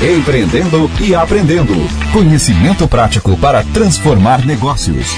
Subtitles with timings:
[0.00, 1.72] Empreendendo e aprendendo.
[2.12, 5.08] Conhecimento prático para transformar negócios.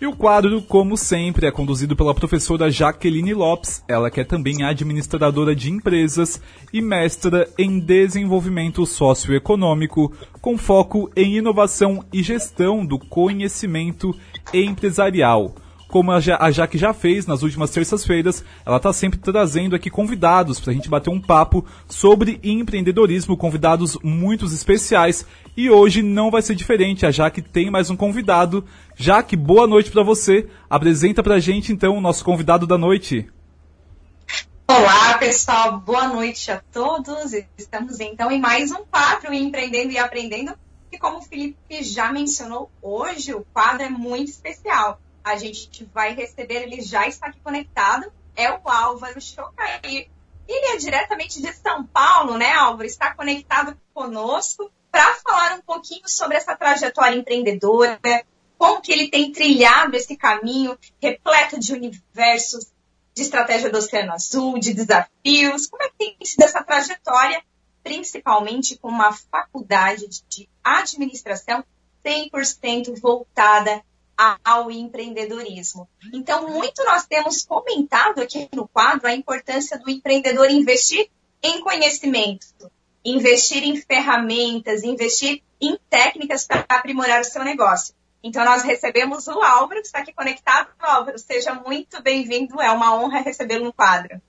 [0.00, 4.64] E o quadro, como sempre, é conduzido pela professora Jaqueline Lopes, ela que é também
[4.64, 6.40] administradora de empresas
[6.72, 10.10] e mestra em desenvolvimento socioeconômico,
[10.40, 14.14] com foco em inovação e gestão do conhecimento
[14.54, 15.54] empresarial
[15.88, 19.90] como a, ja a Jaque já fez nas últimas terças-feiras, ela está sempre trazendo aqui
[19.90, 25.26] convidados para a gente bater um papo sobre empreendedorismo, convidados muito especiais.
[25.56, 28.64] E hoje não vai ser diferente, a Jaque tem mais um convidado.
[28.96, 30.48] Jaque, boa noite para você.
[30.68, 33.30] Apresenta para a gente então o nosso convidado da noite.
[34.66, 35.78] Olá, pessoal.
[35.78, 37.32] Boa noite a todos.
[37.56, 40.54] Estamos então em mais um quadro Empreendendo e Aprendendo.
[40.90, 46.14] E como o Felipe já mencionou, hoje o quadro é muito especial a gente vai
[46.14, 50.10] receber, ele já está aqui conectado, é o Álvaro Chocaí.
[50.46, 52.84] Ele é diretamente de São Paulo, né, Álvaro?
[52.84, 57.98] Está conectado conosco para falar um pouquinho sobre essa trajetória empreendedora,
[58.58, 62.70] como que ele tem trilhado esse caminho repleto de universos,
[63.14, 67.42] de estratégia do Oceano Azul, de desafios, como é que tem sido essa trajetória,
[67.82, 71.64] principalmente com uma faculdade de administração
[72.04, 73.82] 100% voltada
[74.16, 75.88] ao empreendedorismo.
[76.12, 81.08] Então, muito nós temos comentado aqui no quadro a importância do empreendedor investir
[81.42, 82.46] em conhecimento,
[83.04, 87.94] investir em ferramentas, investir em técnicas para aprimorar o seu negócio.
[88.22, 90.68] Então, nós recebemos o Álvaro, que está aqui conectado.
[90.78, 94.20] Álvaro, seja muito bem-vindo, é uma honra recebê-lo no quadro.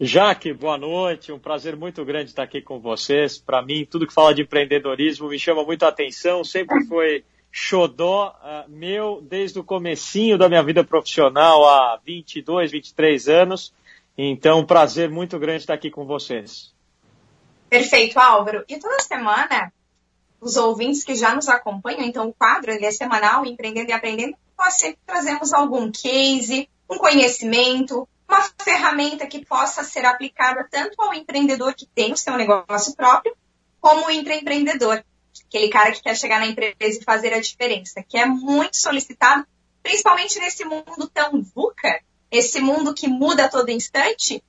[0.00, 3.36] Jaque, boa noite, um prazer muito grande estar aqui com vocês.
[3.36, 8.36] Para mim, tudo que fala de empreendedorismo me chama muito a atenção, sempre foi xodó
[8.36, 13.72] uh, meu desde o comecinho da minha vida profissional, há 22, 23 anos.
[14.16, 16.74] Então, um prazer muito grande estar aqui com vocês.
[17.68, 18.64] Perfeito, Álvaro.
[18.68, 19.72] E toda semana,
[20.40, 24.36] os ouvintes que já nos acompanham, então o quadro ele é semanal, Empreendendo e Aprendendo,
[24.58, 31.14] nós sempre trazemos algum case, um conhecimento, uma ferramenta que possa ser aplicada tanto ao
[31.14, 33.36] empreendedor que tem o seu negócio próprio,
[33.80, 35.02] como o intraempreendedor
[35.46, 39.46] aquele cara que quer chegar na empresa e fazer a diferença, que é muito solicitado,
[39.82, 42.00] principalmente nesse mundo tão VUCA,
[42.30, 44.42] esse mundo que muda a todo instante.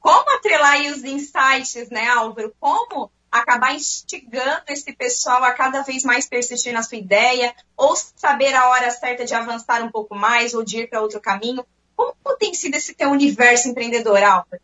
[0.00, 2.54] Como atrelar os insights, né, Álvaro?
[2.58, 8.54] Como acabar instigando esse pessoal a cada vez mais persistir na sua ideia, ou saber
[8.54, 11.64] a hora certa de avançar um pouco mais, ou de ir para outro caminho.
[11.94, 14.62] Como tem sido esse teu universo empreendedor, Álvaro?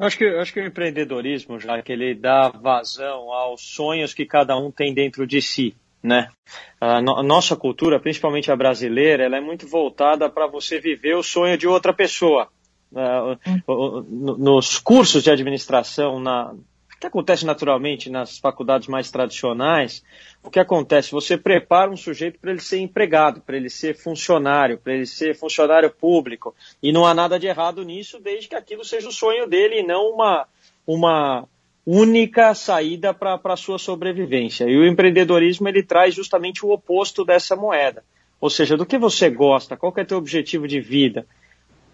[0.00, 4.56] Acho que, acho que o empreendedorismo, já que ele dá vazão aos sonhos que cada
[4.56, 6.28] um tem dentro de si, né?
[6.80, 11.22] A, no, nossa cultura, principalmente a brasileira, ela é muito voltada para você viver o
[11.22, 12.48] sonho de outra pessoa.
[12.90, 14.02] Uh,
[14.38, 16.54] nos cursos de administração, na,
[17.00, 20.04] que acontece naturalmente nas faculdades mais tradicionais,
[20.44, 21.10] o que acontece?
[21.12, 25.34] Você prepara um sujeito para ele ser empregado, para ele ser funcionário, para ele ser
[25.34, 26.54] funcionário público.
[26.82, 29.82] E não há nada de errado nisso, desde que aquilo seja o sonho dele e
[29.82, 30.46] não uma,
[30.86, 31.48] uma
[31.86, 34.66] única saída para a sua sobrevivência.
[34.66, 38.04] E o empreendedorismo ele traz justamente o oposto dessa moeda.
[38.38, 41.26] Ou seja, do que você gosta, qual é o teu objetivo de vida,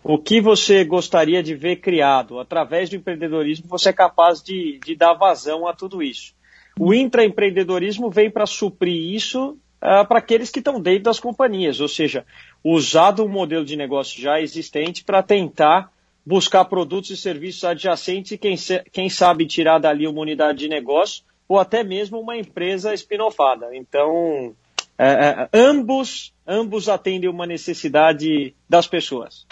[0.08, 2.38] o que você gostaria de ver criado.
[2.38, 6.32] Através do empreendedorismo, você é capaz de, de dar vazão a tudo isso.
[6.78, 11.88] O intraempreendedorismo vem para suprir isso uh, para aqueles que estão dentro das companhias, ou
[11.88, 12.24] seja,
[12.62, 15.90] usado um modelo de negócio já existente para tentar
[16.24, 18.54] buscar produtos e serviços adjacentes e quem,
[18.92, 23.74] quem sabe tirar dali uma unidade de negócio ou até mesmo uma empresa espinofada.
[23.74, 24.54] Então,
[24.98, 29.45] é, é, ambos, ambos atendem uma necessidade das pessoas.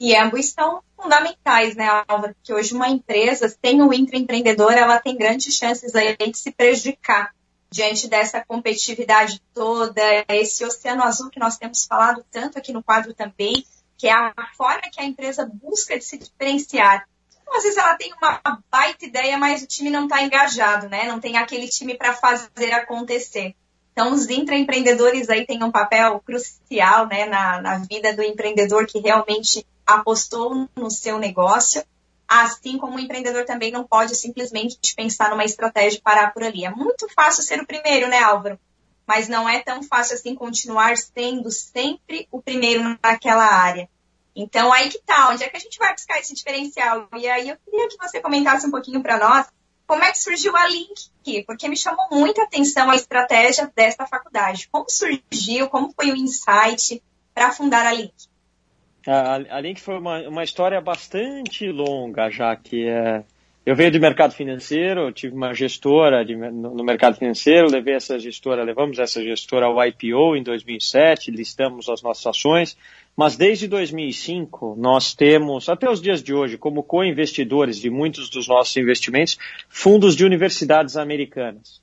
[0.00, 2.34] E ambos são fundamentais, né, Alva?
[2.42, 7.34] Que hoje uma empresa, sem o intraempreendedor, ela tem grandes chances aí de se prejudicar
[7.70, 13.12] diante dessa competitividade toda, esse oceano azul que nós temos falado tanto aqui no quadro
[13.12, 13.64] também,
[13.96, 17.06] que é a forma que a empresa busca de se diferenciar.
[17.42, 18.40] Então, às vezes ela tem uma
[18.70, 21.04] baita ideia, mas o time não está engajado, né?
[21.04, 23.54] Não tem aquele time para fazer acontecer.
[23.92, 29.00] Então, os intraempreendedores aí têm um papel crucial né, na, na vida do empreendedor que
[29.00, 31.82] realmente apostou no seu negócio,
[32.28, 36.66] assim como o empreendedor também não pode simplesmente pensar numa estratégia e parar por ali.
[36.66, 38.60] É muito fácil ser o primeiro, né, Álvaro?
[39.06, 43.88] Mas não é tão fácil assim continuar sendo sempre o primeiro naquela área.
[44.36, 47.08] Então, aí que tá, onde é que a gente vai buscar esse diferencial?
[47.16, 49.46] E aí eu queria que você comentasse um pouquinho para nós
[49.86, 54.68] como é que surgiu a Link, porque me chamou muita atenção a estratégia desta faculdade.
[54.70, 57.02] Como surgiu, como foi o insight
[57.32, 58.27] para fundar a Link?
[59.06, 63.22] A, a Link foi uma, uma história bastante longa, já que é,
[63.68, 68.18] Eu venho de mercado financeiro, tive uma gestora de, no, no, mercado financeiro, levei essa
[68.18, 72.78] gestora, levamos essa gestora ao IPO em 2007, listamos as nossas ações,
[73.14, 78.48] mas desde 2005 nós temos, até os dias de hoje, como co-investidores de muitos dos
[78.48, 79.36] nossos investimentos,
[79.68, 81.82] fundos de universidades americanas.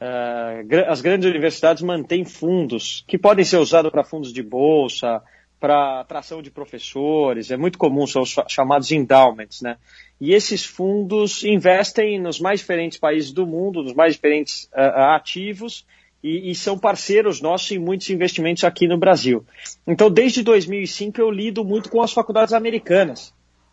[0.00, 5.22] Uh, as grandes universidades mantêm fundos que podem ser usados para fundos de bolsa,
[5.58, 9.78] para atração de professores, é muito comum, são os chamados endowments, né?
[10.20, 15.86] E esses fundos investem nos mais diferentes países do mundo, nos mais diferentes uh, ativos,
[16.22, 19.44] e, e, são parceiros nossos em muitos investimentos aqui no Brasil.
[19.86, 23.32] Então, desde 2005 eu lido muito com as faculdades americanas,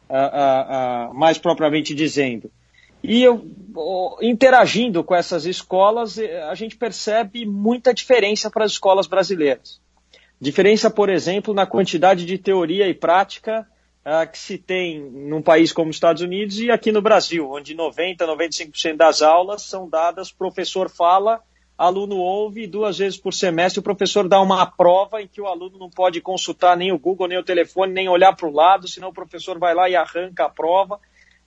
[0.09, 2.51] uh, uh, mais propriamente dizendo.
[3.03, 3.45] E eu,
[4.21, 9.81] interagindo com essas escolas, eh, a gente percebe muita diferença para as escolas brasileiras.
[10.39, 13.67] Diferença, por exemplo, na quantidade de teoria e prática
[14.05, 17.73] uh, que se tem num país como os Estados Unidos e aqui no Brasil, onde
[17.73, 21.41] 90, 95% das aulas são dadas, professor fala,
[21.77, 25.77] aluno ouve, duas vezes por semestre o professor dá uma prova em que o aluno
[25.77, 29.09] não pode consultar nem o Google, nem o telefone, nem olhar para o lado, senão
[29.09, 30.99] o professor vai lá e arranca a prova.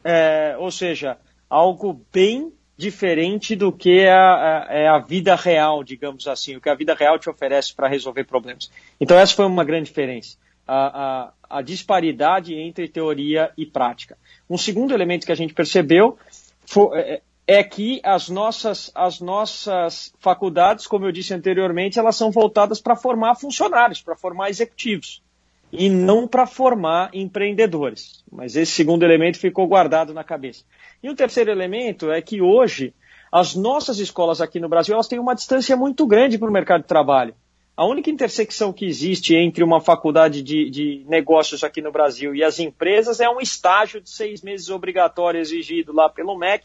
[0.03, 1.19] É, ou seja,
[1.49, 6.69] algo bem diferente do que a, a, é a, vida real, digamos assim, o que
[6.69, 8.71] a vida real te oferece para resolver problemas.
[9.01, 10.37] Então essa foi uma grande diferença,
[10.67, 14.19] a, a, disparidade entre teoria e prática.
[14.49, 16.19] Um segundo elemento que a gente percebeu
[16.67, 22.31] foi, é, é que as nossas, as nossas faculdades, como eu disse anteriormente, elas são
[22.31, 25.23] voltadas para formar funcionários, para formar executivos,
[25.73, 28.25] e não para formar empreendedores.
[28.31, 30.65] Mas esse segundo elemento ficou guardado na cabeça.
[31.03, 32.95] E o terceiro elemento é que hoje
[33.31, 36.83] as nossas escolas aqui no Brasil elas têm uma distância muito grande para o mercado
[36.83, 37.35] de trabalho.
[37.77, 42.43] A única intersecção que existe entre uma faculdade de, de, negócios aqui no Brasil e
[42.43, 46.65] as empresas é um estágio de seis meses obrigatório exigido lá pelo MEC.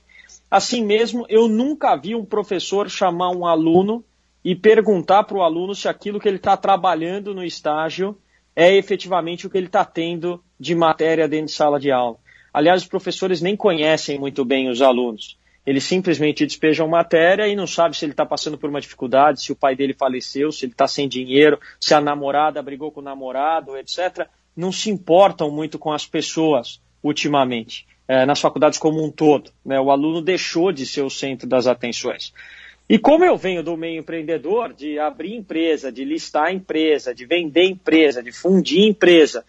[0.49, 4.05] Assim mesmo, eu nunca vi um professor chamar um aluno
[4.43, 8.17] e perguntar para o aluno se aquilo que ele está trabalhando no estágio
[8.55, 12.17] é efetivamente o que ele está tendo de matéria dentro de sala de aula.
[12.53, 15.37] Aliás, os professores nem conhecem muito bem os alunos.
[15.65, 19.51] Eles simplesmente despejam matéria e não sabe se ele está passando por uma dificuldade, se
[19.51, 23.03] o pai dele faleceu, se ele está sem dinheiro, se a namorada brigou com o
[23.03, 24.27] namorado, etc.
[24.55, 29.51] Não se importam muito com as pessoas ultimamente, é, nas faculdades como um todo.
[29.63, 29.79] Né?
[29.79, 32.33] O aluno deixou de ser o centro das atenções.
[32.91, 37.63] E como eu venho do meio empreendedor, de abrir empresa, de listar empresa, de vender
[37.63, 39.45] empresa, de fundir empresa,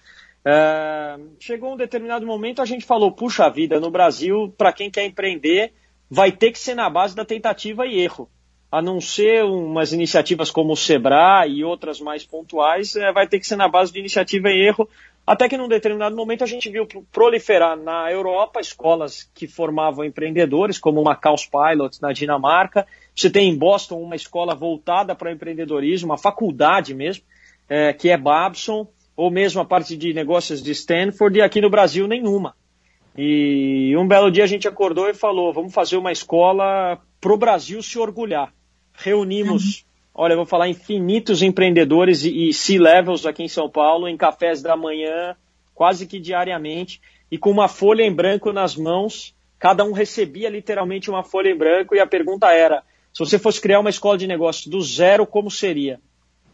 [0.46, 5.06] uh, chegou um determinado momento a gente falou, puxa vida, no Brasil, para quem quer
[5.06, 5.72] empreender,
[6.08, 8.30] vai ter que ser na base da tentativa e erro.
[8.70, 13.40] A não ser umas iniciativas como o Sebrae e outras mais pontuais, é, vai ter
[13.40, 14.88] que ser na base de iniciativa e erro,
[15.26, 20.78] até que num determinado momento a gente viu proliferar na Europa escolas que formavam empreendedores,
[20.78, 22.86] como o Macaus Pilots na Dinamarca.
[23.14, 27.24] Você tem em Boston uma escola voltada para empreendedorismo, uma faculdade mesmo,
[27.68, 31.70] é, que é Babson, ou mesmo a parte de negócios de Stanford, e aqui no
[31.70, 32.56] Brasil nenhuma.
[33.16, 37.36] E um belo dia a gente acordou e falou: vamos fazer uma escola para o
[37.36, 38.52] Brasil se orgulhar.
[38.94, 44.62] Reunimos olha, vou falar infinitos empreendedores e, e C-levels aqui em São Paulo, em cafés
[44.62, 45.36] da manhã,
[45.74, 47.00] quase que diariamente,
[47.30, 51.56] e com uma folha em branco nas mãos, cada um recebia literalmente uma folha em
[51.56, 55.26] branco, e a pergunta era, se você fosse criar uma escola de negócios do zero,
[55.26, 56.00] como seria?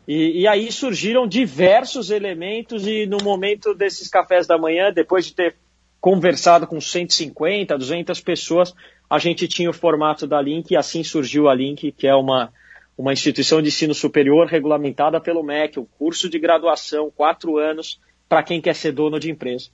[0.07, 5.35] E, e, aí surgiram diversos elementos e no momento desses cafés da manhã, depois de
[5.35, 5.57] ter
[6.00, 8.75] conversado com 150, 200 pessoas,
[9.11, 12.50] a gente tinha o formato da Link e assim surgiu a Link, que é uma,
[12.99, 18.43] uma instituição de ensino superior regulamentada pelo MEC, um curso de graduação, quatro anos, para
[18.43, 19.71] quem quer ser dono de empresa.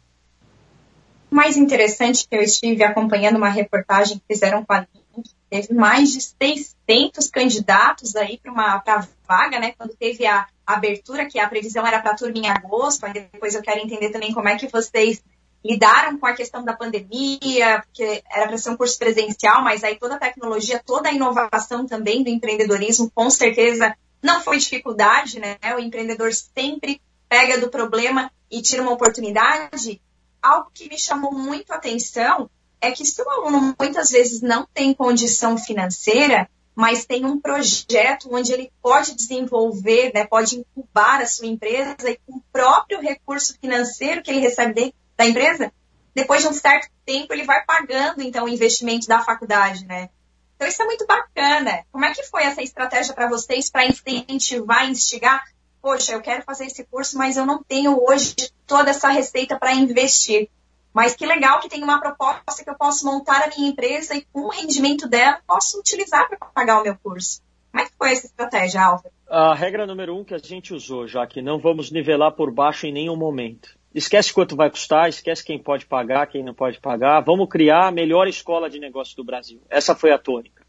[1.32, 4.80] O mais interessante que eu estive acompanhando uma reportagem que fizeram com a
[5.16, 9.72] Link, teve mais de 600 candidatos aí para uma pra vaga, né?
[9.76, 13.62] Quando teve a abertura, que a previsão era para turma em agosto, aí depois eu
[13.62, 15.22] quero entender também como é que vocês
[15.64, 19.98] lidaram com a questão da pandemia, porque era para ser um curso presencial, mas aí
[19.98, 25.56] toda a tecnologia, toda a inovação também do empreendedorismo, com certeza não foi dificuldade, né?
[25.74, 30.00] O empreendedor sempre pega do problema e tira uma oportunidade.
[30.42, 34.66] Algo que me chamou muito a atenção é que se o aluno muitas vezes não
[34.72, 41.26] tem condição financeira, mas tem um projeto onde ele pode desenvolver, né, pode incubar a
[41.26, 45.72] sua empresa e com o próprio recurso financeiro que ele recebe da empresa,
[46.14, 50.10] depois de um certo tempo ele vai pagando então o investimento da faculdade, né?
[50.56, 51.84] Então isso é muito bacana.
[51.90, 55.42] Como é que foi essa estratégia para vocês para incentivar, instigar?
[55.82, 58.34] Poxa, eu quero fazer esse curso, mas eu não tenho hoje
[58.66, 60.48] toda essa receita para investir.
[60.94, 64.24] Mas que legal que tem uma proposta que eu posso montar a minha empresa e
[64.32, 67.42] com o rendimento dela posso utilizar para pagar o meu curso.
[67.72, 69.12] Como é que foi essa estratégia, Álvaro?
[69.28, 72.86] A regra número um que a gente usou, já que não vamos nivelar por baixo
[72.86, 73.76] em nenhum momento.
[73.94, 77.20] Esquece quanto vai custar, esquece quem pode pagar, quem não pode pagar.
[77.20, 79.60] Vamos criar a melhor escola de negócio do Brasil.
[79.70, 80.64] Essa foi a tônica.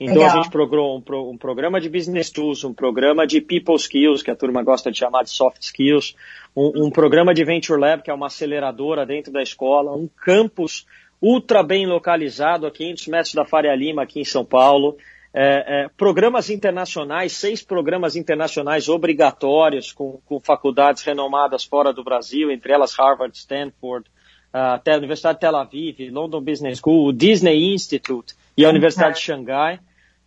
[0.00, 0.30] Então Legal.
[0.30, 4.30] a gente programou um, um, programa de Business Tools, um programa de People Skills, que
[4.30, 6.14] a turma gosta de chamar de Soft Skills,
[6.54, 10.86] um, um programa de Venture Lab, que é uma aceleradora dentro da escola, um campus
[11.20, 14.96] ultra bem localizado a 500 metros da Faria Lima, aqui em São Paulo,
[15.32, 22.50] é, é, programas internacionais, seis programas internacionais obrigatórios com, com, faculdades renomadas fora do Brasil,
[22.50, 24.08] entre elas Harvard, Stanford,
[24.52, 29.20] a Universidade de Tel Aviv, London Business School, o Disney Institute e a Universidade de
[29.20, 29.78] Xangai.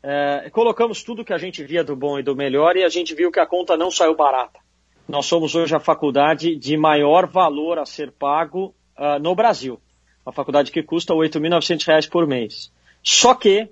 [0.04, 3.14] É, colocamos tudo que a gente via do bom e do melhor e a gente
[3.14, 4.60] viu que a conta não saiu barata.
[5.08, 9.80] Nós somos hoje a faculdade de maior valor a ser pago uh, no Brasil.
[10.26, 12.72] Uma faculdade que custa R$ 8.900 por mês.
[13.04, 13.70] Só que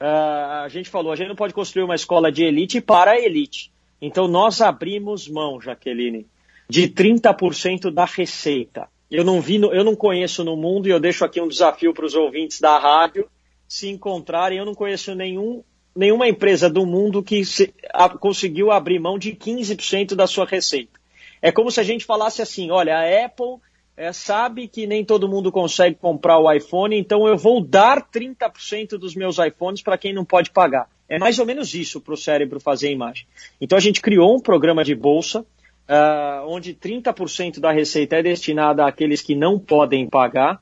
[0.00, 3.18] uh, a gente falou, a gente não pode construir uma escola de elite para a
[3.18, 3.70] elite.
[4.00, 6.26] Então nós abrimos mão, Jaqueline,
[6.68, 8.88] de 30% da receita.
[9.10, 12.04] Eu não vi, eu não conheço no mundo e eu deixo aqui um desafio para
[12.04, 13.28] os ouvintes da rádio
[13.68, 14.58] se encontrarem.
[14.58, 15.62] Eu não conheço nenhum,
[15.94, 20.98] nenhuma empresa do mundo que se, a, conseguiu abrir mão de 15% da sua receita.
[21.40, 23.58] É como se a gente falasse assim: olha, a Apple
[23.96, 28.98] é, sabe que nem todo mundo consegue comprar o iPhone, então eu vou dar 30%
[28.98, 30.88] dos meus iPhones para quem não pode pagar.
[31.08, 33.26] É mais ou menos isso para o cérebro fazer a imagem.
[33.60, 38.84] Então a gente criou um programa de bolsa, uh, onde 30% da receita é destinada
[38.84, 40.60] àqueles que não podem pagar,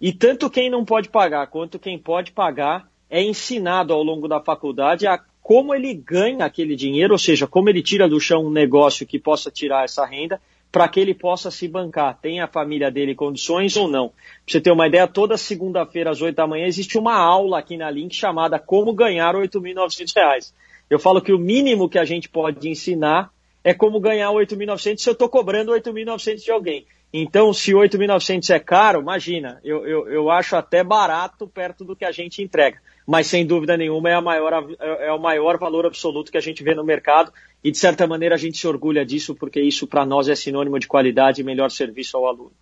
[0.00, 4.40] e tanto quem não pode pagar quanto quem pode pagar é ensinado ao longo da
[4.40, 8.50] faculdade a como ele ganha aquele dinheiro, ou seja, como ele tira do chão um
[8.50, 10.38] negócio que possa tirar essa renda
[10.70, 12.18] para que ele possa se bancar.
[12.20, 14.08] Tem a família dele condições ou não?
[14.08, 17.76] Pra você ter uma ideia, toda segunda-feira às 8 da manhã existe uma aula aqui
[17.76, 20.52] na Link chamada Como Ganhar R$ 8.900.
[20.90, 23.30] Eu falo que o mínimo que a gente pode ensinar
[23.62, 26.86] é como ganhar 8.900 se eu estou cobrando 8.900 de alguém.
[27.12, 32.04] Então, se 8.900 é caro, imagina, eu, eu, eu acho até barato perto do que
[32.04, 32.78] a gente entrega.
[33.06, 36.62] Mas, sem dúvida nenhuma, é, a maior, é o maior valor absoluto que a gente
[36.62, 37.32] vê no mercado.
[37.62, 40.78] E, de certa maneira, a gente se orgulha disso, porque isso, para nós, é sinônimo
[40.78, 42.52] de qualidade e melhor serviço ao aluno.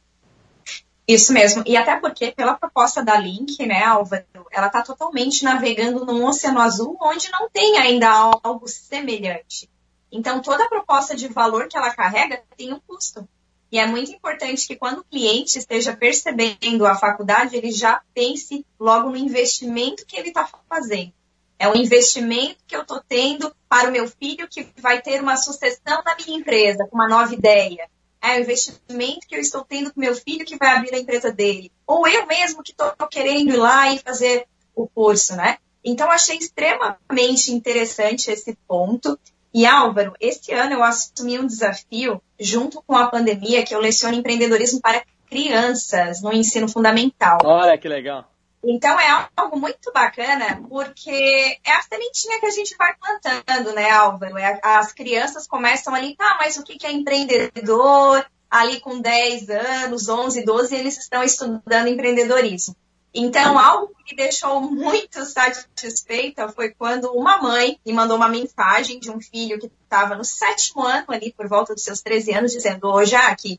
[1.07, 1.63] Isso mesmo.
[1.67, 6.61] E até porque, pela proposta da Link, né, Álvaro, ela está totalmente navegando num oceano
[6.61, 9.71] azul onde não tem ainda algo semelhante.
[10.11, 13.29] Então, toda proposta de valor que ela carrega tem um custo.
[13.71, 18.65] E é muito importante que quando o cliente esteja percebendo a faculdade, ele já pense
[18.79, 21.13] logo no investimento que ele está fazendo.
[21.59, 25.37] É um investimento que eu estou tendo para o meu filho que vai ter uma
[25.37, 27.89] sucessão na minha empresa, com uma nova ideia.
[28.23, 31.33] É o investimento que eu estou tendo com meu filho que vai abrir a empresa
[31.33, 31.71] dele.
[31.87, 35.59] Ou eu mesmo que estou querendo ir lá e fazer o curso, né?
[35.85, 39.19] Então, achei extremamente interessante esse ponto.
[39.55, 44.17] E Álvaro, este ano eu assumi um desafio, junto com a pandemia, que eu leciono
[44.17, 47.39] empreendedorismo para crianças no ensino fundamental.
[47.45, 48.29] Olha que legal.
[48.65, 53.91] Então é algo muito bacana, porque é a sementinha que a gente vai plantando, né,
[53.91, 54.37] Álvaro?
[54.39, 58.27] É, as crianças começam ali, tá, mas o que é empreendedor?
[58.51, 62.77] Ali com 10 anos, 11, 12, eles estão estudando empreendedorismo.
[63.19, 69.01] Então, algo que me deixou muito satisfeita foi quando uma mãe me mandou uma mensagem
[69.01, 72.53] de um filho que estava no sétimo ano, ali por volta dos seus 13 anos,
[72.53, 73.59] dizendo: Ô, Jaque,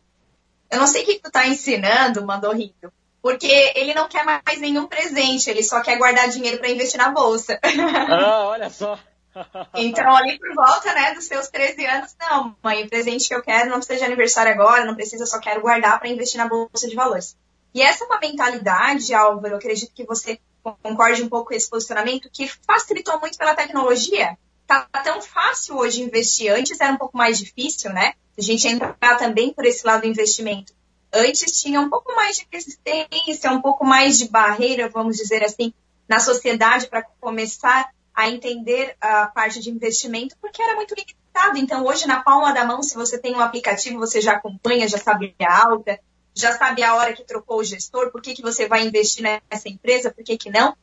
[0.70, 2.94] eu não sei o que tu tá ensinando, mandou rindo.
[3.28, 7.10] Porque ele não quer mais nenhum presente, ele só quer guardar dinheiro para investir na
[7.10, 7.60] bolsa.
[8.10, 8.98] Ah, olha só.
[9.76, 13.44] Então, ali por volta, né, dos seus 13 anos, não, mãe, o presente que eu
[13.44, 16.48] quero não precisa de aniversário agora, não precisa, eu só quero guardar para investir na
[16.48, 17.38] bolsa de valores.
[17.74, 20.40] E essa é uma mentalidade, Álvaro, eu acredito que você
[20.82, 24.38] concorde um pouco com esse posicionamento, que facilitou muito pela tecnologia.
[24.66, 26.52] Tá tão fácil hoje investir.
[26.52, 28.14] Antes era um pouco mais difícil, né?
[28.38, 30.74] A gente entrar também por esse lado do investimento.
[31.14, 35.74] Antes tinha um pouco mais de resistência, um pouco mais de barreira, vamos dizer assim,
[36.08, 41.58] na sociedade para começar a entender a parte de investimento, porque era muito limitado.
[41.58, 44.98] Então, hoje, na palma da mão, se você tem um aplicativo, você já acompanha, já
[44.98, 46.00] sabe a alta,
[46.34, 49.70] já sabe a hora que trocou o gestor, por que, que você vai investir nessa
[49.70, 50.76] empresa, por que, que não.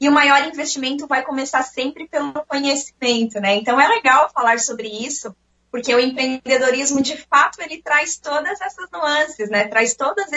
[0.00, 3.54] E o maior investimento vai começar sempre pelo conhecimento, né?
[3.54, 5.34] Então é legal falar sobre isso,
[5.72, 9.66] porque o empreendedorismo, de fato, ele traz todas essas nuances, né?
[9.68, 10.28] Traz todas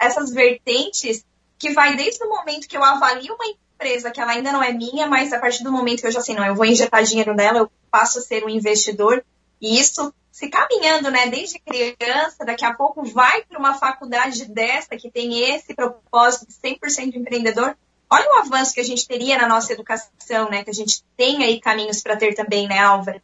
[0.00, 1.26] essas vertentes
[1.58, 4.72] que vai desde o momento que eu avalio uma empresa que ela ainda não é
[4.72, 7.34] minha, mas a partir do momento que eu já sei, não, eu vou injetar dinheiro
[7.34, 9.22] nela, eu passo a ser um investidor,
[9.60, 14.96] E isso se caminhando, né, desde criança, daqui a pouco vai para uma faculdade dessa
[14.96, 17.76] que tem esse propósito de 100% empreendedor.
[18.08, 21.42] Olha o avanço que a gente teria na nossa educação, né, que a gente tem
[21.42, 23.20] aí caminhos para ter também, né, Álvaro?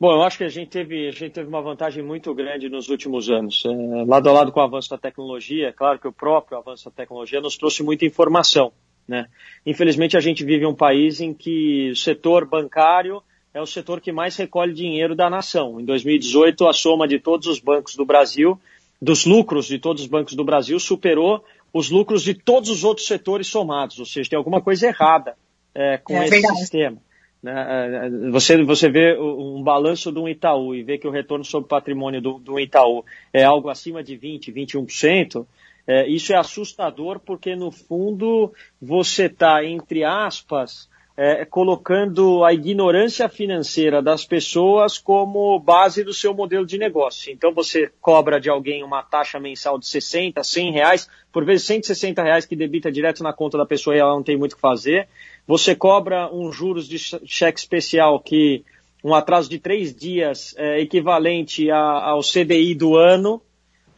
[0.00, 2.88] Bom, eu acho que a gente teve, a gente teve uma vantagem muito grande nos
[2.88, 3.62] últimos anos.
[3.66, 6.86] É, lado a lado com o avanço da tecnologia, é claro que o próprio avanço
[6.86, 8.72] da tecnologia nos trouxe muita informação.
[9.06, 9.26] Né?
[9.66, 14.10] Infelizmente, a gente vive um país em que o setor bancário é o setor que
[14.10, 15.78] mais recolhe dinheiro da nação.
[15.78, 18.58] Em 2018, a soma de todos os bancos do Brasil,
[19.02, 23.06] dos lucros de todos os bancos do Brasil, superou os lucros de todos os outros
[23.06, 23.98] setores somados.
[23.98, 25.36] Ou seja, tem alguma coisa errada
[25.74, 26.58] é, com é, esse verdade.
[26.58, 27.09] sistema.
[27.42, 27.52] Né?
[27.52, 31.68] É, é, você, você vê um balanço do Itaú e vê que o retorno sobre
[31.68, 35.46] patrimônio do, do Itaú é algo acima de 20%, 21%,
[35.86, 43.28] é, isso é assustador porque, no fundo, você está, entre aspas, é, colocando a ignorância
[43.28, 47.30] financeira das pessoas como base do seu modelo de negócio.
[47.30, 52.22] Então você cobra de alguém uma taxa mensal de 60, 100 reais, por vezes 160
[52.22, 54.62] reais que debita direto na conta da pessoa e ela não tem muito o que
[54.62, 55.08] fazer.
[55.50, 58.64] Você cobra um juros de cheque especial que
[59.02, 63.42] um atraso de três dias é equivalente a, ao CDI do ano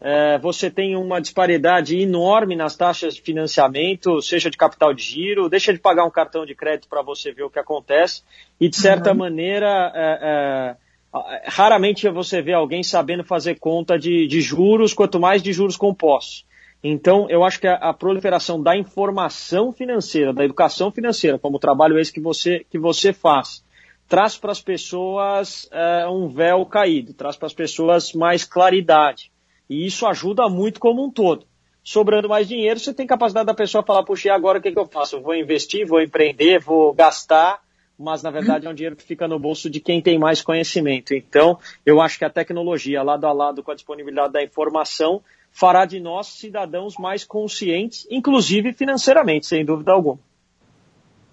[0.05, 5.49] é, você tem uma disparidade enorme nas taxas de financiamento, seja de capital de giro,
[5.49, 8.23] deixa de pagar um cartão de crédito para você ver o que acontece,
[8.59, 9.19] e de certa uhum.
[9.19, 10.77] maneira, é,
[11.15, 15.77] é, raramente você vê alguém sabendo fazer conta de, de, juros, quanto mais de juros
[15.77, 16.45] compostos.
[16.83, 21.61] Então, eu acho que a, a proliferação da informação financeira, da educação financeira, como o
[21.61, 23.65] trabalho esse que você, que você faz,
[24.09, 29.31] traz para as pessoas é, um véu caído, traz para as pessoas mais claridade.
[29.71, 31.47] E isso ajuda muito como um todo.
[31.85, 34.79] Sobrando mais dinheiro, você tem capacidade da pessoa falar, puxa, e agora o que, que
[34.79, 35.17] eu faço?
[35.17, 37.61] Eu vou investir, vou empreender, vou gastar,
[37.99, 41.15] mas na verdade é um dinheiro que fica no bolso de quem tem mais conhecimento.
[41.15, 45.85] Então, eu acho que a tecnologia, lado a lado com a disponibilidade da informação, fará
[45.85, 50.19] de nós cidadãos mais conscientes, inclusive financeiramente, sem dúvida alguma.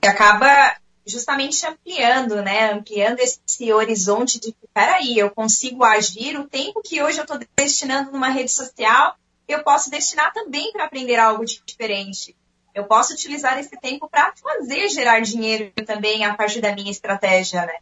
[0.06, 0.76] Acaba
[1.08, 2.72] justamente ampliando, né?
[2.74, 8.12] Ampliando esse horizonte de peraí, eu consigo agir o tempo que hoje eu estou destinando
[8.12, 9.16] numa rede social,
[9.48, 12.36] eu posso destinar também para aprender algo diferente.
[12.76, 17.66] Eu posso utilizar esse tempo para fazer gerar dinheiro também a partir da minha estratégia,
[17.66, 17.74] né?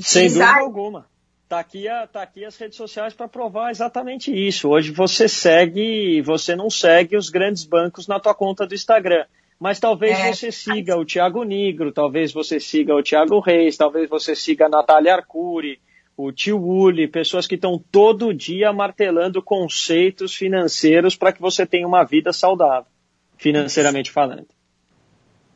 [0.00, 1.08] Sem dúvida alguma.
[1.48, 4.68] Tá aqui, a, tá aqui as redes sociais para provar exatamente isso.
[4.68, 9.24] Hoje você segue, você não segue os grandes bancos na tua conta do Instagram
[9.58, 10.32] mas talvez é.
[10.32, 14.68] você siga o Tiago Nigro, talvez você siga o Tiago Reis, talvez você siga a
[14.68, 15.80] Natália Arcuri,
[16.16, 21.86] o Tio Uli, pessoas que estão todo dia martelando conceitos financeiros para que você tenha
[21.86, 22.90] uma vida saudável,
[23.38, 24.48] financeiramente falando.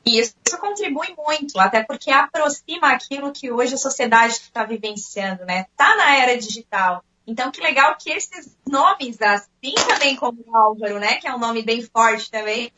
[0.04, 5.66] E isso contribui muito, até porque aproxima aquilo que hoje a sociedade está vivenciando, né?
[5.70, 7.04] Está na era digital.
[7.26, 11.16] Então, que legal que esses nomes, assim também como o Álvaro, né?
[11.16, 12.72] Que é um nome bem forte também,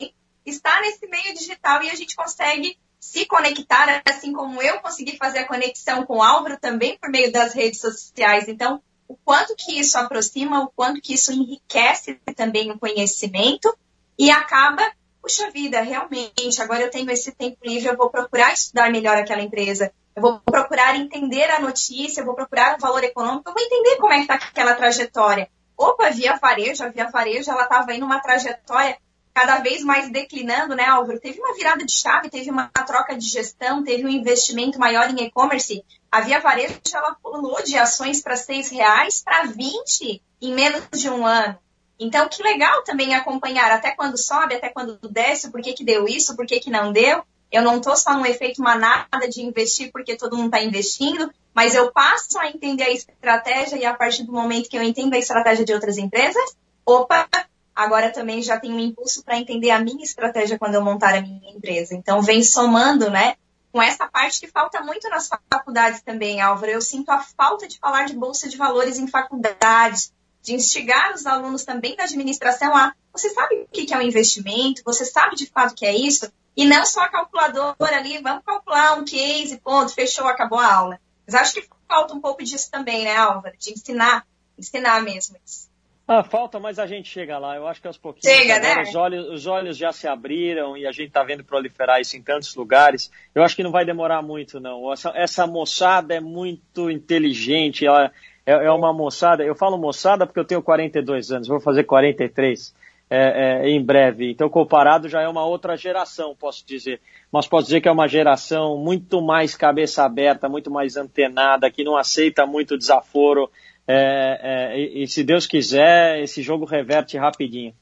[0.45, 5.39] está nesse meio digital e a gente consegue se conectar, assim como eu consegui fazer
[5.39, 8.47] a conexão com o Álvaro também por meio das redes sociais.
[8.47, 13.75] Então, o quanto que isso aproxima, o quanto que isso enriquece também o conhecimento
[14.17, 14.89] e acaba,
[15.23, 19.41] puxa vida, realmente, agora eu tenho esse tempo livre, eu vou procurar estudar melhor aquela
[19.41, 23.63] empresa, eu vou procurar entender a notícia, eu vou procurar o valor econômico, eu vou
[23.63, 25.49] entender como é que está aquela trajetória.
[25.77, 28.97] Opa, via varejo, a via varejo, ela estava indo uma trajetória
[29.33, 31.19] cada vez mais declinando, né, Álvaro?
[31.19, 35.23] Teve uma virada de chave, teve uma troca de gestão, teve um investimento maior em
[35.23, 35.83] e-commerce.
[36.11, 41.09] A Via Varejo ela pulou de ações para seis reais para 20 em menos de
[41.09, 41.57] um ano.
[41.99, 46.07] Então, que legal também acompanhar até quando sobe, até quando desce, por que, que deu
[46.07, 47.23] isso, por que, que não deu.
[47.51, 51.75] Eu não estou só no efeito manada de investir porque todo mundo está investindo, mas
[51.75, 55.19] eu passo a entender a estratégia e a partir do momento que eu entendo a
[55.19, 57.27] estratégia de outras empresas, opa,
[57.75, 61.21] agora também já tenho um impulso para entender a minha estratégia quando eu montar a
[61.21, 61.93] minha empresa.
[61.93, 63.35] Então, vem somando, né,
[63.71, 66.71] com essa parte que falta muito nas faculdades também, Álvaro.
[66.71, 71.25] Eu sinto a falta de falar de bolsa de valores em faculdades, de instigar os
[71.25, 75.45] alunos também da administração a você sabe o que é um investimento, você sabe de
[75.45, 79.59] fato o que é isso, e não só a calculadora ali, vamos calcular um case,
[79.63, 80.99] ponto, fechou, acabou a aula.
[81.25, 83.55] Mas acho que falta um pouco disso também, né, Álvaro?
[83.57, 84.25] De ensinar,
[84.57, 85.71] ensinar mesmo isso.
[86.05, 87.55] Ah, falta, mas a gente chega lá.
[87.55, 88.81] Eu acho que aos pouquinhos chega, né?
[88.81, 92.21] os, olhos, os olhos já se abriram e a gente está vendo proliferar isso em
[92.21, 93.09] tantos lugares.
[93.33, 94.91] Eu acho que não vai demorar muito, não.
[94.91, 97.85] Essa, essa moçada é muito inteligente.
[97.85, 98.11] Ela
[98.45, 99.43] é, é, uma moçada.
[99.43, 102.73] Eu falo moçada porque eu tenho 42 anos, vou fazer 43.
[103.09, 104.31] é, é, em breve.
[104.31, 106.99] Então, comparado, já é uma outra geração, posso dizer.
[107.31, 111.83] Mas posso dizer que é uma geração muito mais cabeça aberta, muito mais antenada, que
[111.83, 113.51] não aceita muito desaforo.
[113.87, 117.73] É, é, e, e, se Deus quiser, esse jogo reverte rapidinho.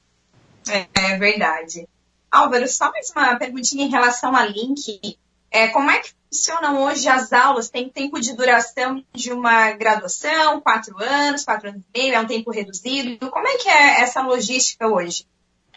[0.69, 1.87] É, é verdade.
[2.29, 5.17] Álvaro, só mais uma perguntinha em relação a Link.
[5.49, 7.69] É, como é que funcionam hoje as aulas?
[7.69, 12.25] Tem tempo de duração de uma graduação, quatro anos, quatro anos e meio, é um
[12.25, 13.29] tempo reduzido?
[13.29, 15.25] Como é que é essa logística hoje?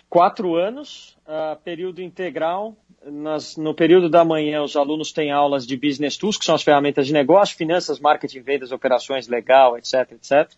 [0.08, 2.76] Quatro anos, uh, período integral.
[3.04, 6.62] Nas, no período da manhã, os alunos têm aulas de Business Tools, que são as
[6.62, 10.50] ferramentas de negócio, finanças, marketing, vendas, operações, legal, etc, etc.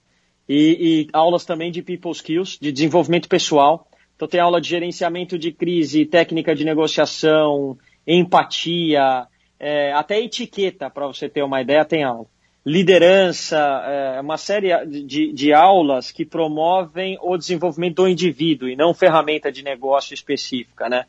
[0.49, 3.89] E, e aulas também de People Skills, de desenvolvimento pessoal.
[4.15, 9.27] Então tem aula de gerenciamento de crise, técnica de negociação, empatia,
[9.59, 12.27] é, até etiqueta, para você ter uma ideia, tem aula.
[12.65, 18.93] Liderança, é, uma série de, de aulas que promovem o desenvolvimento do indivíduo e não
[18.93, 21.07] ferramenta de negócio específica, né?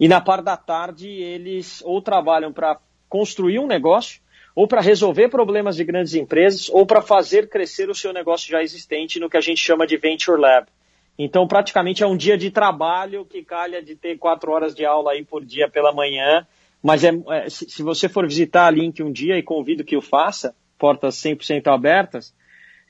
[0.00, 2.78] E na parte da tarde eles ou trabalham para
[3.08, 4.20] construir um negócio,
[4.56, 8.62] ou para resolver problemas de grandes empresas, ou para fazer crescer o seu negócio já
[8.62, 10.66] existente no que a gente chama de Venture Lab.
[11.18, 15.12] Então, praticamente é um dia de trabalho que calha de ter quatro horas de aula
[15.12, 16.46] aí por dia pela manhã.
[16.84, 19.96] Mas é, é se, se, você for visitar a Link um dia, e convido que
[19.96, 22.34] o faça, portas 100% abertas,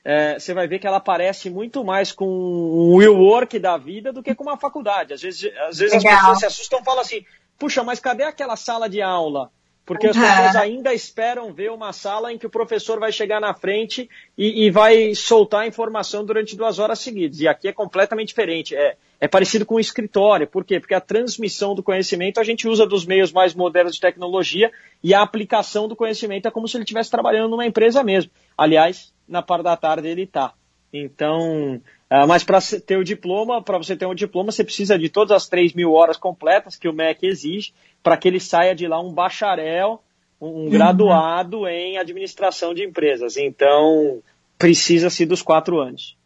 [0.03, 4.11] é, você vai ver que ela parece muito mais com um will work da vida
[4.11, 5.13] do que com uma faculdade.
[5.13, 7.25] Às vezes, às vezes as pessoas se assustam e falam assim,
[7.57, 9.49] puxa, mas cadê aquela sala de aula?
[9.85, 13.53] Porque as pessoas ainda esperam ver uma sala em que o professor vai chegar na
[13.53, 17.39] frente e, e, vai soltar informação durante duas horas seguidas.
[17.39, 18.75] E aqui é completamente diferente.
[18.75, 20.47] É, é parecido com o escritório.
[20.47, 20.79] Por quê?
[20.79, 24.71] Porque a transmissão do conhecimento a gente usa dos meios mais modernos de tecnologia
[25.03, 28.31] e a aplicação do conhecimento é como se ele estivesse trabalhando numa empresa mesmo.
[28.57, 30.53] Aliás, na parte da tarde ele está.
[30.91, 35.09] Então, uh, mas para ter o diploma, para você ter um diploma, você precisa de
[35.09, 38.87] todas as 3 mil horas completas que o MEC exige para que ele saia de
[38.87, 40.01] lá um bacharel,
[40.39, 40.69] um uhum.
[40.69, 43.37] graduado em administração de empresas.
[43.37, 44.21] Então,
[44.57, 46.17] precisa-se dos quatro anos.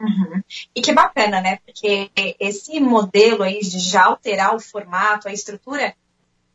[0.00, 0.42] Uhum.
[0.74, 1.58] E que bacana, né?
[1.64, 5.94] Porque esse modelo aí de já alterar o formato, a estrutura,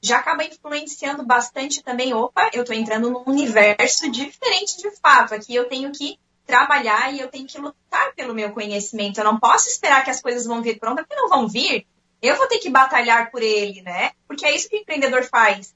[0.02, 2.14] já acaba influenciando bastante também.
[2.14, 5.34] Opa, eu estou entrando num universo diferente de fato.
[5.34, 9.20] Aqui eu tenho que trabalhar e eu tenho que lutar pelo meu conhecimento.
[9.20, 11.86] Eu não posso esperar que as coisas vão vir prontas, porque não vão vir
[12.22, 14.12] eu vou ter que batalhar por ele, né?
[14.28, 15.74] Porque é isso que o empreendedor faz.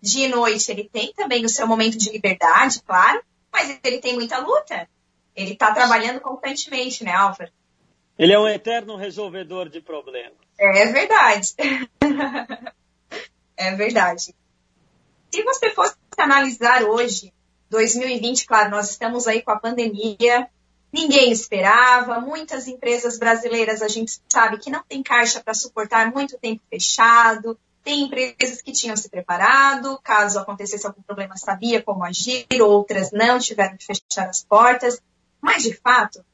[0.00, 4.14] Dia e noite, ele tem também o seu momento de liberdade, claro, mas ele tem
[4.14, 4.88] muita luta.
[5.36, 7.50] Ele está trabalhando constantemente, né, Álvaro?
[8.18, 10.38] Ele é um eterno resolvedor de problemas.
[10.58, 11.54] É verdade.
[13.56, 14.34] é verdade.
[15.30, 17.33] Se você fosse analisar hoje,
[17.74, 20.48] 2020, claro, nós estamos aí com a pandemia,
[20.92, 22.20] ninguém esperava.
[22.20, 27.58] Muitas empresas brasileiras a gente sabe que não tem caixa para suportar muito tempo fechado.
[27.82, 33.38] Tem empresas que tinham se preparado, caso acontecesse algum problema, sabia como agir, outras não,
[33.38, 35.02] tiveram que fechar as portas.
[35.38, 36.24] Mas, de fato,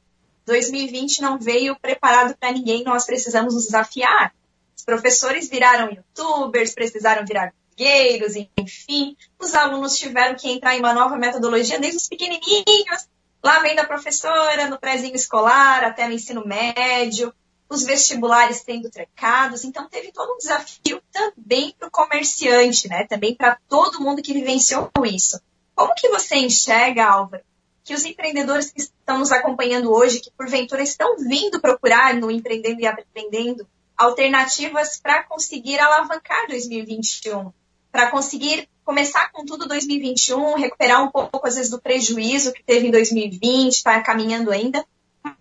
[0.45, 4.33] 2020 não veio preparado para ninguém, nós precisamos nos desafiar.
[4.77, 9.17] Os professores viraram youtubers, precisaram virar blogueiros, enfim.
[9.39, 13.09] Os alunos tiveram que entrar em uma nova metodologia, desde os pequenininhos
[13.43, 17.33] Lá vem da professora, no prézinho escolar, até no ensino médio,
[17.67, 19.63] os vestibulares sendo trancados.
[19.63, 23.07] Então, teve todo um desafio também para o comerciante, né?
[23.07, 25.41] Também para todo mundo que vivenciou isso.
[25.73, 27.41] Como que você enxerga, Álvaro,
[27.83, 32.79] que os empreendedores que estão nos acompanhando hoje, que porventura estão vindo procurar no Empreendendo
[32.79, 33.67] e Aprendendo
[33.97, 37.51] alternativas para conseguir alavancar 2021,
[37.91, 42.87] para conseguir começar com tudo 2021, recuperar um pouco, às vezes, do prejuízo que teve
[42.87, 44.85] em 2020, está caminhando ainda,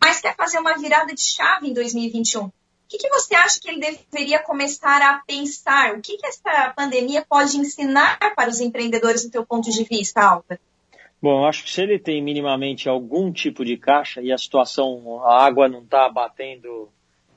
[0.01, 2.45] mas quer fazer uma virada de chave em 2021.
[2.45, 2.53] O
[2.89, 5.95] que, que você acha que ele deveria começar a pensar?
[5.95, 10.21] O que, que essa pandemia pode ensinar para os empreendedores do teu ponto de vista,
[10.21, 10.61] Álvaro?
[11.23, 15.45] Bom, acho que se ele tem minimamente algum tipo de caixa e a situação, a
[15.45, 16.89] água não está batendo,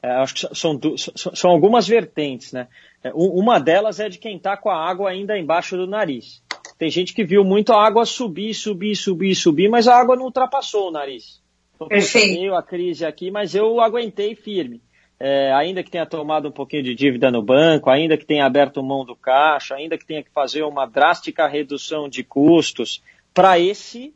[0.01, 2.67] é, acho que são, são, são algumas vertentes, né?
[3.03, 6.41] É, uma delas é de quem está com a água ainda embaixo do nariz.
[6.77, 10.25] Tem gente que viu muito a água subir, subir, subir, subir, mas a água não
[10.25, 11.41] ultrapassou o nariz.
[11.75, 12.53] Então, Perfeito.
[12.53, 14.81] a crise aqui, mas eu aguentei firme.
[15.19, 18.83] É, ainda que tenha tomado um pouquinho de dívida no banco, ainda que tenha aberto
[18.83, 23.01] mão do caixa, ainda que tenha que fazer uma drástica redução de custos,
[23.33, 24.13] para esse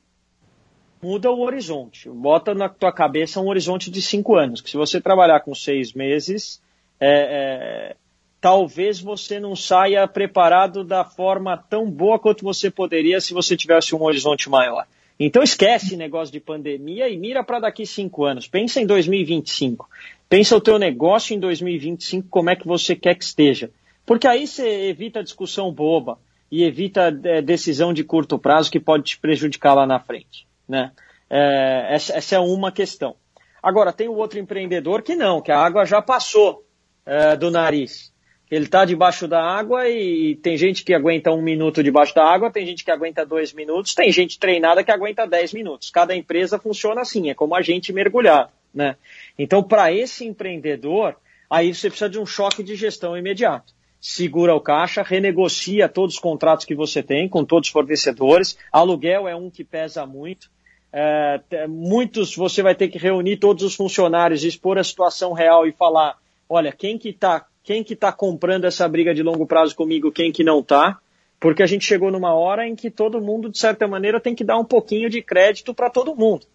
[1.01, 2.09] muda o horizonte.
[2.09, 5.93] Bota na tua cabeça um horizonte de cinco anos, que se você trabalhar com seis
[5.93, 6.61] meses,
[6.99, 7.95] é, é,
[8.39, 13.95] talvez você não saia preparado da forma tão boa quanto você poderia se você tivesse
[13.95, 14.85] um horizonte maior.
[15.19, 18.47] Então esquece negócio de pandemia e mira para daqui cinco anos.
[18.47, 19.89] Pensa em 2025.
[20.29, 23.71] Pensa o teu negócio em 2025, como é que você quer que esteja.
[24.05, 26.19] Porque aí você evita discussão boba
[26.51, 30.47] e evita é, decisão de curto prazo que pode te prejudicar lá na frente.
[30.67, 30.91] Né?
[31.29, 33.15] É, essa, essa, é uma questão.
[33.61, 36.63] Agora, tem o outro empreendedor que não, que a água já passou
[37.05, 38.13] é, do nariz.
[38.49, 42.49] Ele está debaixo da água e, tem gente que aguenta um minuto debaixo da água,
[42.49, 45.89] tem gente que aguenta dois minutos, tem gente treinada que aguenta dez minutos.
[45.89, 48.49] Cada empresa funciona assim, é como a gente mergulhar.
[48.73, 48.95] Né?
[49.37, 51.15] Então, para esse empreendedor,
[51.49, 53.73] aí você precisa de um choque de gestão imediato.
[53.99, 58.57] Segura o caixa, renegocia todos os contratos que você tem com todos os fornecedores.
[58.71, 60.49] Aluguel é um que pesa muito.
[60.93, 65.71] É, muitos você vai ter que reunir todos os funcionários, expor a situação real e
[65.71, 70.09] falar, olha, quem que está quem que tá comprando essa briga de longo prazo comigo,
[70.09, 70.99] quem que não está,
[71.37, 74.45] porque a gente chegou numa hora em que todo mundo, de certa maneira, tem que
[74.45, 76.45] dar um pouquinho de crédito para todo mundo.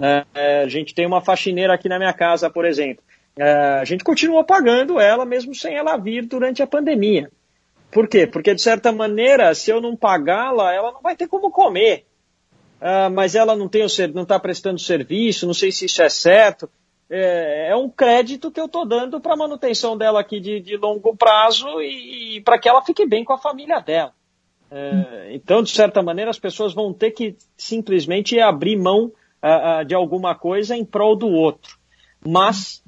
[0.00, 3.04] É, é, a gente tem uma faxineira aqui na minha casa, por exemplo.
[3.36, 7.30] É, a gente continuou pagando ela mesmo sem ela vir durante a pandemia.
[7.90, 8.26] Por quê?
[8.26, 12.06] Porque, de certa maneira, se eu não pagá-la, ela não vai ter como comer.
[12.80, 16.66] É, mas ela não está prestando serviço, não sei se isso é certo
[17.14, 20.76] é, é um crédito que eu estou dando para a manutenção dela aqui de, de
[20.76, 24.12] longo prazo e, e para que ela fique bem com a família dela.
[24.70, 29.12] É, então, de certa maneira, as pessoas vão ter que simplesmente abrir mão
[29.86, 31.76] de alguma coisa em prol do outro.
[32.24, 32.80] Mas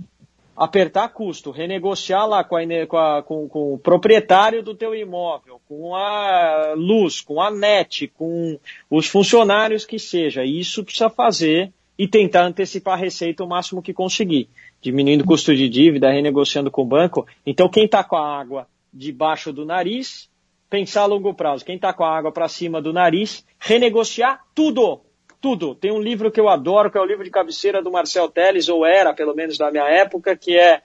[0.56, 5.60] apertar custo, renegociar lá com, a, com, a, com, com, o proprietário do teu imóvel,
[5.68, 8.58] com a luz, com a net, com
[8.88, 13.92] os funcionários que seja, isso precisa fazer e tentar antecipar a receita o máximo que
[13.92, 14.48] conseguir,
[14.80, 17.26] diminuindo o custo de dívida, renegociando com o banco.
[17.46, 20.28] Então, quem está com a água debaixo do nariz,
[20.68, 21.64] pensar a longo prazo.
[21.64, 25.00] Quem está com a água para cima do nariz, renegociar tudo.
[25.40, 25.74] Tudo.
[25.74, 28.68] Tem um livro que eu adoro, que é o livro de cabeceira do Marcel Teles,
[28.68, 30.80] ou era, pelo menos da minha época, que é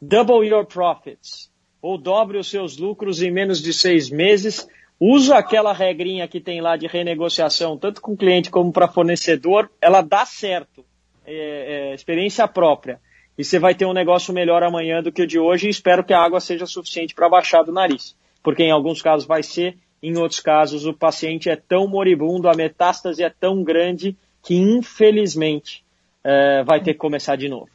[0.00, 1.50] Double Your Profits,
[1.82, 4.68] ou dobre os seus lucros em menos de seis meses,
[5.00, 10.00] usa aquela regrinha que tem lá de renegociação, tanto com cliente como para fornecedor, ela
[10.00, 10.84] dá certo.
[11.26, 13.00] É, é, experiência própria.
[13.36, 16.04] E você vai ter um negócio melhor amanhã do que o de hoje e espero
[16.04, 18.14] que a água seja suficiente para baixar do nariz.
[18.42, 22.54] Porque em alguns casos vai ser, em outros casos o paciente é tão moribundo, a
[22.54, 25.82] metástase é tão grande que infelizmente
[26.22, 27.70] é, vai ter que começar de novo.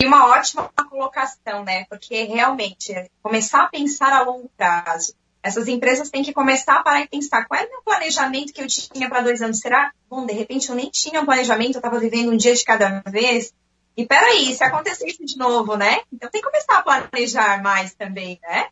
[0.00, 1.84] E uma ótima colocação, né?
[1.90, 7.02] Porque realmente começar a pensar a longo prazo, essas empresas têm que começar a parar
[7.02, 9.58] e pensar qual era o meu planejamento que eu tinha para dois anos.
[9.58, 9.92] Será?
[10.10, 13.02] Bom, de repente eu nem tinha um planejamento, eu estava vivendo um dia de cada
[13.06, 13.52] vez.
[13.96, 16.00] E peraí, se acontecesse de novo, né?
[16.12, 18.68] Então tem que começar a planejar mais também, né?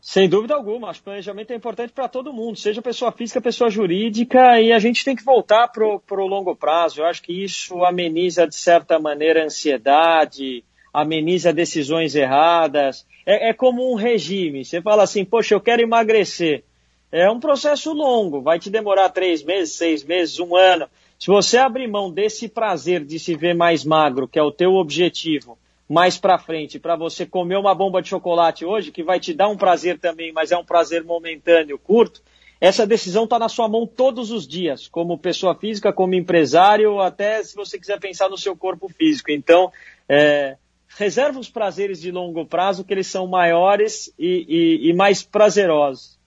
[0.00, 3.70] Sem dúvida alguma, acho que planejamento é importante para todo mundo, seja pessoa física, pessoa
[3.70, 7.00] jurídica, e a gente tem que voltar para o longo prazo.
[7.00, 13.06] Eu acho que isso ameniza, de certa maneira, a ansiedade, ameniza decisões erradas.
[13.24, 14.64] É, é como um regime.
[14.64, 16.64] Você fala assim, poxa, eu quero emagrecer.
[17.10, 20.88] É um processo longo, vai te demorar três meses, seis meses, um ano.
[21.18, 24.72] Se você abrir mão desse prazer de se ver mais magro, que é o teu
[24.74, 25.58] objetivo,
[25.88, 29.48] mais para frente, para você comer uma bomba de chocolate hoje, que vai te dar
[29.48, 32.22] um prazer também, mas é um prazer momentâneo, curto,
[32.62, 37.42] essa decisão está na sua mão todos os dias, como pessoa física, como empresário, até
[37.42, 39.32] se você quiser pensar no seu corpo físico.
[39.32, 39.70] Então,
[40.08, 40.56] é,
[40.96, 46.18] reserva os prazeres de longo prazo, que eles são maiores e, e, e mais prazerosos.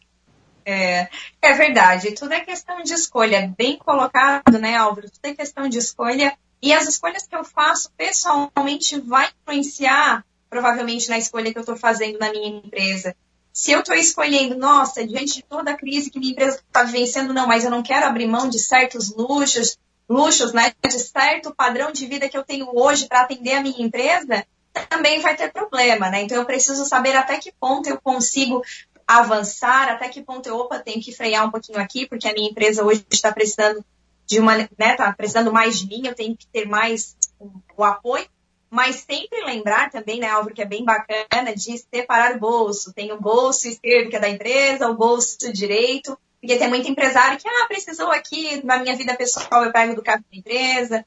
[0.65, 1.07] É,
[1.41, 5.09] é verdade, tudo é questão de escolha, bem colocado, né, Álvaro?
[5.11, 11.09] Tudo é questão de escolha e as escolhas que eu faço pessoalmente vai influenciar provavelmente
[11.09, 13.15] na escolha que eu estou fazendo na minha empresa.
[13.53, 17.33] Se eu estou escolhendo, nossa, diante de toda a crise que minha empresa está vivenciando,
[17.33, 19.77] não, mas eu não quero abrir mão de certos luxos,
[20.09, 23.81] luxos, né, de certo padrão de vida que eu tenho hoje para atender a minha
[23.81, 24.45] empresa,
[24.89, 26.21] também vai ter problema, né?
[26.21, 28.61] Então eu preciso saber até que ponto eu consigo
[29.07, 32.49] avançar, até que ponto eu, opa, tenho que frear um pouquinho aqui, porque a minha
[32.49, 33.85] empresa hoje está precisando
[34.25, 38.27] de uma, né, tá precisando mais de mim, eu tenho que ter mais o, apoio,
[38.69, 42.91] mas sempre lembrar também, né, Álvaro, que é bem bacana, de separar o bolso.
[42.93, 47.37] Tem o bolso esquerdo, que é da empresa, o bolso direito, porque tem muito empresário
[47.37, 51.05] que, ah, precisou aqui na minha vida pessoal, eu pego do caixa da empresa,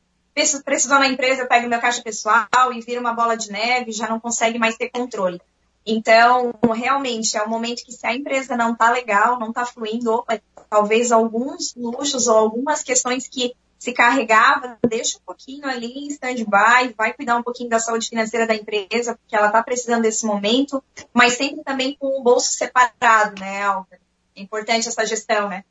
[0.64, 4.09] precisou na empresa, eu pego meu caixa pessoal e vira uma bola de neve, já
[4.09, 5.40] não consegue mais ter controle.
[5.87, 10.12] Então, realmente, é um momento que se a empresa não está legal, não está fluindo,
[10.12, 16.09] opa, talvez alguns luxos ou algumas questões que se carregava, deixa um pouquinho ali em
[16.09, 20.27] stand-by, vai cuidar um pouquinho da saúde financeira da empresa, porque ela está precisando desse
[20.27, 20.83] momento,
[21.14, 24.03] mas sempre também com o bolso separado, né, Álvaro?
[24.35, 25.64] É importante essa gestão, né?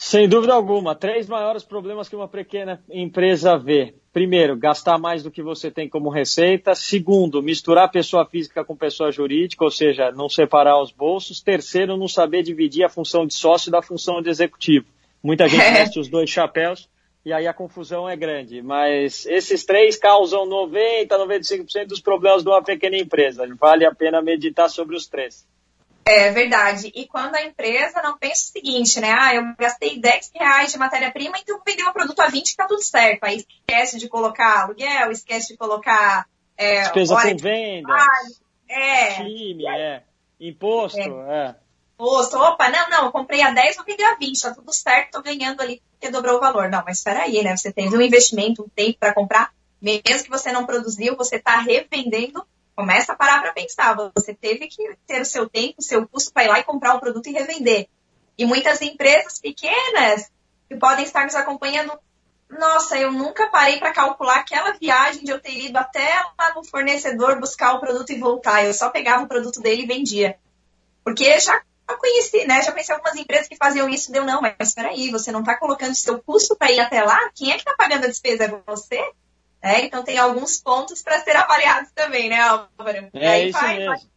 [0.00, 0.94] Sem dúvida alguma.
[0.94, 3.96] Três maiores problemas que uma pequena empresa vê.
[4.12, 6.72] Primeiro, gastar mais do que você tem como receita.
[6.72, 11.40] Segundo, misturar pessoa física com pessoa jurídica, ou seja, não separar os bolsos.
[11.40, 14.86] Terceiro, não saber dividir a função de sócio da função de executivo.
[15.20, 16.88] Muita gente veste os dois chapéus
[17.24, 18.62] e aí a confusão é grande.
[18.62, 23.48] Mas esses três causam 90, 95% dos problemas de uma pequena empresa.
[23.58, 25.44] Vale a pena meditar sobre os três.
[26.08, 26.90] É verdade.
[26.94, 29.12] E quando a empresa não pensa o seguinte, né?
[29.12, 32.82] Ah, eu gastei 10 reais de matéria-prima, então vender o produto a 20 tá tudo
[32.82, 33.24] certo.
[33.24, 36.26] Aí esquece de colocar aluguel, esquece de colocar.
[36.56, 37.94] É, Despesa com venda.
[38.66, 39.14] É.
[39.16, 40.02] Time, é.
[40.40, 41.48] Imposto, é.
[41.48, 41.54] é.
[41.94, 42.38] Imposto.
[42.38, 45.22] Opa, não, não, eu comprei a 10, vou vender a 20, tá tudo certo, tô
[45.22, 46.70] ganhando ali porque dobrou o valor.
[46.70, 47.54] Não, mas espera aí, né?
[47.54, 51.58] Você teve um investimento, um tempo para comprar, mesmo que você não produziu, você está
[51.58, 52.46] revendendo
[52.78, 53.92] Começa a parar para pensar.
[54.14, 56.94] Você teve que ter o seu tempo, o seu custo para ir lá e comprar
[56.94, 57.88] o produto e revender.
[58.38, 60.30] E muitas empresas pequenas
[60.68, 61.98] que podem estar nos acompanhando,
[62.48, 66.62] nossa, eu nunca parei para calcular aquela viagem de eu ter ido até lá no
[66.62, 68.64] fornecedor buscar o produto e voltar.
[68.64, 70.38] Eu só pegava o produto dele e vendia.
[71.02, 71.60] Porque já
[71.98, 72.62] conheci, né?
[72.62, 75.58] Já conheci algumas empresas que faziam isso, deu não, mas espera aí, você não está
[75.58, 77.28] colocando seu custo para ir até lá?
[77.34, 78.44] Quem é que está pagando a despesa?
[78.44, 79.04] É você?
[79.60, 83.10] É, então tem alguns pontos para ser avaliados também, né, Álvaro?
[83.12, 84.10] É aí isso vai, mesmo.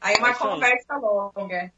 [0.00, 1.72] Aí é uma é conversa longa.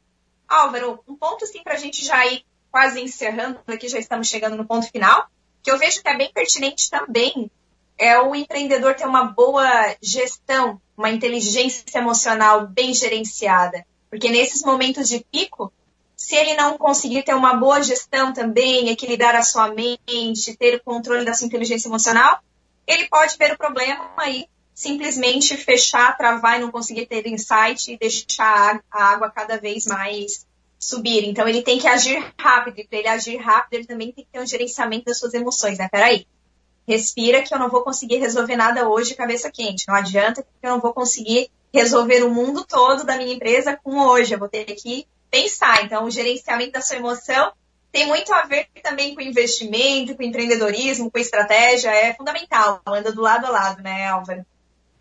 [0.47, 4.55] Álvaro, um ponto assim para a gente já ir quase encerrando, aqui já estamos chegando
[4.55, 5.27] no ponto final,
[5.63, 7.49] que eu vejo que é bem pertinente também,
[7.97, 13.85] é o empreendedor ter uma boa gestão, uma inteligência emocional bem gerenciada.
[14.09, 15.71] Porque nesses momentos de pico,
[16.19, 20.83] se ele não conseguir ter uma boa gestão também, equilibrar a sua mente, ter o
[20.83, 22.43] controle da sua inteligência emocional,
[22.85, 27.97] ele pode ver o problema aí simplesmente fechar, travar e não conseguir ter insight e
[27.97, 30.45] deixar a água cada vez mais
[30.77, 31.23] subir.
[31.23, 34.29] Então ele tem que agir rápido, e para ele agir rápido, ele também tem que
[34.29, 35.87] ter um gerenciamento das suas emoções, né?
[35.89, 36.27] Peraí.
[36.85, 39.87] Respira que eu não vou conseguir resolver nada hoje cabeça quente.
[39.87, 43.99] Não adianta que eu não vou conseguir resolver o mundo todo da minha empresa com
[43.99, 44.33] hoje.
[44.33, 45.83] Eu vou ter que pensar.
[45.83, 47.51] Então, o gerenciamento da sua emoção
[47.91, 53.21] tem muito a ver também com investimento, com empreendedorismo, com estratégia, é fundamental, anda do
[53.21, 54.45] lado a lado, né, Álvaro?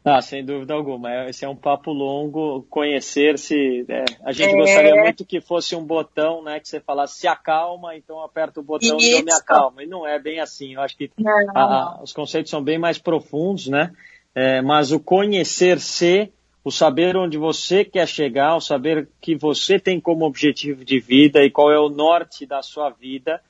[0.04, 1.28] Ah, sem dúvida alguma.
[1.28, 3.84] Esse é um papo longo, conhecer-se.
[3.88, 4.56] É, a gente é...
[4.56, 6.58] gostaria muito que fosse um botão, né?
[6.60, 9.06] Que você falasse se acalma, então aperta o botão Isso.
[9.06, 9.82] e eu me acalmo.
[9.82, 10.74] E não é bem assim.
[10.74, 11.10] Eu acho que
[11.54, 13.92] a, a, os conceitos são bem mais profundos, né?
[14.34, 16.32] É, mas o conhecer-se
[16.68, 21.42] o saber onde você quer chegar, o saber que você tem como objetivo de vida
[21.42, 23.40] e qual é o norte da sua vida,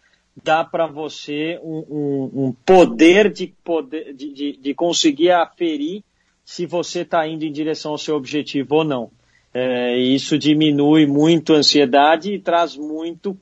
[0.40, 6.04] dá para você um, um, um, poder, de, poder de, de, de conseguir aferir
[6.44, 9.10] se você está indo em direção ao seu objetivo ou não.
[9.52, 13.36] É, isso diminui muito a ansiedade e traz muito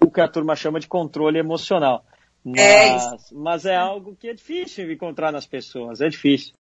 [0.00, 2.02] o que a turma chama de controle emocional.
[2.46, 6.54] É mas é, mas é algo que é difícil encontrar nas pessoas, é difícil.